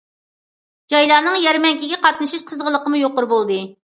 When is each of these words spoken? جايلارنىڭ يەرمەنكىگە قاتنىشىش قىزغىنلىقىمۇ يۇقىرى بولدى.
جايلارنىڭ 0.93 1.35
يەرمەنكىگە 1.41 2.01
قاتنىشىش 2.05 2.45
قىزغىنلىقىمۇ 2.51 3.01
يۇقىرى 3.05 3.33
بولدى. 3.35 3.63